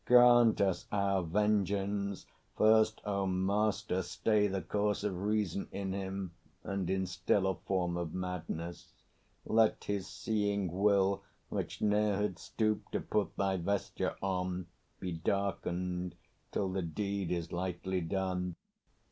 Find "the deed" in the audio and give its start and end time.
16.71-17.29